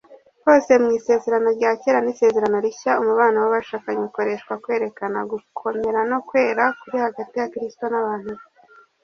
[0.45, 7.33] Hose mw’Isezerano rya Kera n’Isezerano Rishya, umubano w’abashakanye ukoreshwa kwerekana gukomera no kwera kuri hagati
[7.41, 8.43] ya Kristo n’abantu be